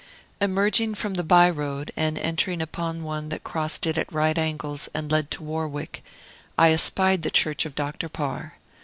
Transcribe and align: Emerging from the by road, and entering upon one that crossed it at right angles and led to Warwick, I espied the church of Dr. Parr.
Emerging 0.39 0.95
from 0.95 1.13
the 1.13 1.23
by 1.23 1.47
road, 1.47 1.91
and 1.95 2.17
entering 2.17 2.59
upon 2.59 3.03
one 3.03 3.29
that 3.29 3.43
crossed 3.43 3.85
it 3.85 3.99
at 3.99 4.11
right 4.11 4.35
angles 4.39 4.89
and 4.95 5.11
led 5.11 5.29
to 5.29 5.43
Warwick, 5.43 6.03
I 6.57 6.71
espied 6.73 7.21
the 7.21 7.29
church 7.29 7.67
of 7.67 7.75
Dr. 7.75 8.09
Parr. 8.09 8.55